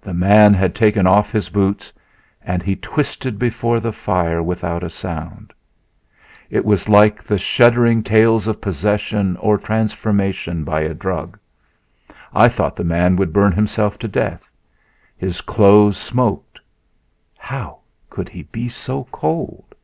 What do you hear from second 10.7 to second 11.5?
a drug.